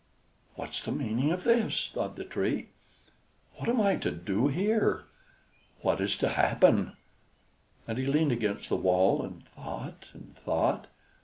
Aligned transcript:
"What's 0.55 0.83
the 0.83 0.91
meaning 0.91 1.31
of 1.31 1.43
this?" 1.43 1.91
thought 1.93 2.15
the 2.15 2.23
Tree. 2.23 2.69
"What 3.57 3.69
am 3.69 3.79
I 3.79 3.97
to 3.97 4.09
do 4.09 4.47
here? 4.47 5.03
What 5.81 6.01
is 6.01 6.17
to 6.17 6.29
happen?" 6.29 6.93
And 7.87 7.99
he 7.99 8.07
leaned 8.07 8.31
against 8.31 8.67
the 8.69 8.77
wall, 8.77 9.21
and 9.21 9.45
thought, 9.49 10.07
and 10.15 10.35
thought. 10.35 10.87